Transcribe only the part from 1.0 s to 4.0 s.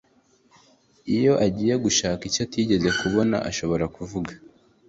iyo agiye gushaka icyo atizeye kubona ashobora